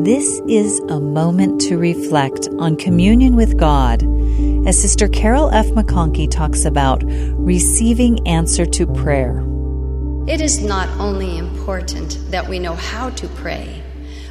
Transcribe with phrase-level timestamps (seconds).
[0.00, 4.02] This is a moment to reflect on communion with God
[4.66, 5.66] as Sister Carol F.
[5.66, 9.42] McConkie talks about receiving answer to prayer.
[10.26, 13.82] It is not only important that we know how to pray,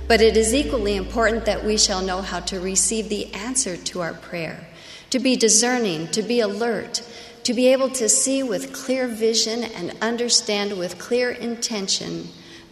[0.07, 4.01] but it is equally important that we shall know how to receive the answer to
[4.01, 4.67] our prayer,
[5.09, 7.01] to be discerning, to be alert,
[7.43, 12.27] to be able to see with clear vision and understand with clear intention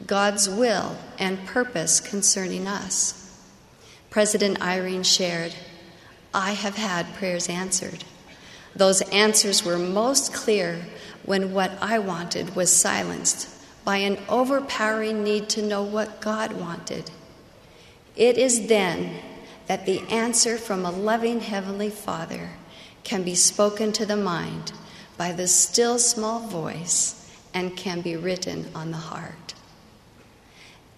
[0.07, 3.17] God's will and purpose concerning us.
[4.09, 5.55] President Eyring shared,
[6.33, 8.03] I have had prayers answered.
[8.75, 10.85] Those answers were most clear
[11.25, 13.49] when what I wanted was silenced
[13.83, 17.11] by an overpowering need to know what God wanted.
[18.15, 19.19] It is then
[19.67, 22.51] that the answer from a loving Heavenly Father
[23.03, 24.71] can be spoken to the mind
[25.17, 29.50] by the still small voice and can be written on the heart.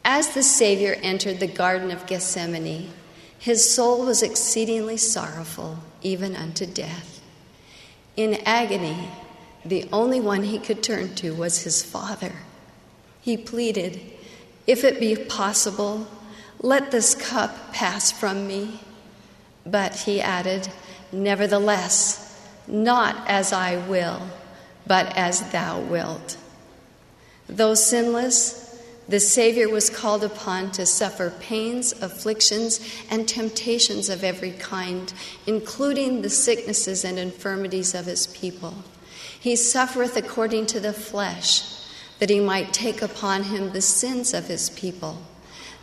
[0.05, 2.91] As the Savior entered the Garden of Gethsemane,
[3.39, 7.21] his soul was exceedingly sorrowful, even unto death.
[8.15, 9.09] In agony,
[9.65, 12.33] the only one he could turn to was his Father.
[13.21, 14.01] He pleaded,
[14.67, 16.07] If it be possible,
[16.59, 18.81] let this cup pass from me.
[19.65, 20.69] But he added,
[21.11, 24.21] Nevertheless, not as I will,
[24.85, 26.37] but as thou wilt.
[27.47, 28.62] Though sinless,
[29.07, 32.79] the Savior was called upon to suffer pains, afflictions,
[33.09, 35.13] and temptations of every kind,
[35.45, 38.75] including the sicknesses and infirmities of his people.
[39.39, 41.63] He suffereth according to the flesh,
[42.19, 45.21] that he might take upon him the sins of his people,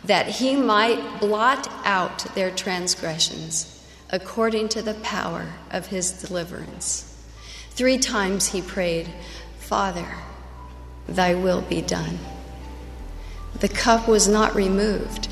[0.03, 7.07] that he might blot out their transgressions, according to the power of his deliverance.
[7.69, 9.13] Three times he prayed,
[9.59, 10.07] Father,
[11.07, 12.17] thy will be done.
[13.59, 15.27] The cup was not removed.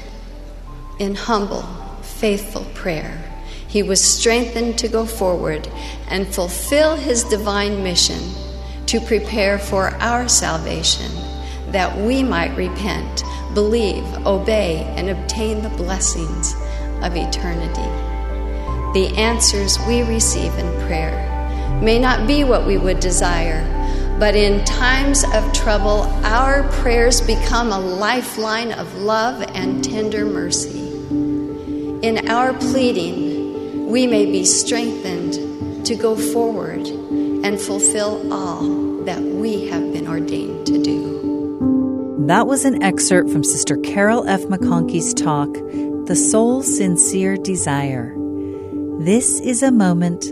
[0.99, 1.63] In humble,
[2.01, 3.23] faithful prayer,
[3.67, 5.67] he was strengthened to go forward
[6.09, 8.19] and fulfill his divine mission
[8.87, 11.11] to prepare for our salvation,
[11.71, 16.55] that we might repent, believe, obey, and obtain the blessings
[17.03, 17.89] of eternity.
[18.93, 23.63] The answers we receive in prayer may not be what we would desire
[24.19, 30.89] but in times of trouble, our prayers become a lifeline of love and tender mercy.
[32.05, 39.69] In our pleading, we may be strengthened to go forward and fulfill all that we
[39.69, 42.25] have been ordained to do.
[42.27, 44.41] That was an excerpt from Sister Carol F.
[44.41, 45.51] McConkie's talk,
[46.07, 48.13] The Soul's Sincere Desire.
[48.99, 50.23] This is a moment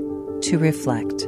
[0.44, 1.26] to reflect.